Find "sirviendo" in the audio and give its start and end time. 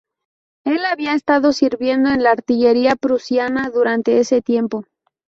1.53-2.09